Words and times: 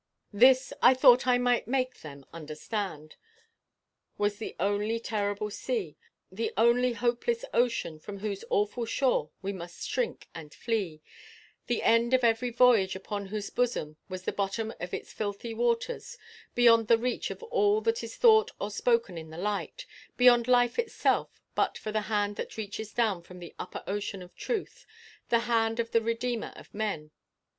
This, 0.33 0.73
I 0.81 0.95
thought 0.95 1.27
I 1.27 1.37
might 1.37 1.67
make 1.67 2.01
them 2.01 2.25
understand, 2.33 3.17
was 4.17 4.37
the 4.39 4.55
only 4.59 4.99
terrible 4.99 5.51
sea, 5.51 5.95
the 6.31 6.51
only 6.57 6.93
hopeless 6.93 7.45
ocean 7.53 7.99
from 7.99 8.17
whose 8.17 8.43
awful 8.49 8.85
shore 8.85 9.29
we 9.43 9.53
must 9.53 9.87
shrink 9.87 10.27
and 10.33 10.55
flee, 10.55 11.03
the 11.67 11.83
end 11.83 12.15
of 12.15 12.23
every 12.23 12.49
voyage 12.49 12.95
upon 12.95 13.27
whose 13.27 13.51
bosom 13.51 13.95
was 14.09 14.23
the 14.23 14.31
bottom 14.31 14.73
of 14.79 14.91
its 14.91 15.13
filthy 15.13 15.53
waters, 15.53 16.17
beyond 16.55 16.87
the 16.87 16.97
reach 16.97 17.29
of 17.29 17.43
all 17.43 17.79
that 17.81 18.03
is 18.03 18.15
thought 18.15 18.49
or 18.59 18.71
spoken 18.71 19.19
in 19.19 19.29
the 19.29 19.37
light, 19.37 19.85
beyond 20.17 20.47
life 20.47 20.79
itself, 20.79 21.43
but 21.53 21.77
for 21.77 21.91
the 21.91 22.01
hand 22.09 22.37
that 22.37 22.57
reaches 22.57 22.91
down 22.91 23.21
from 23.21 23.37
the 23.37 23.53
upper 23.59 23.83
ocean 23.85 24.23
of 24.23 24.35
truth, 24.35 24.87
the 25.29 25.41
hand 25.41 25.79
of 25.79 25.91
the 25.91 26.01
Redeemer 26.01 26.53
of 26.55 26.73
men. 26.73 27.11